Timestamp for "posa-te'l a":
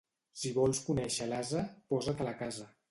1.95-2.37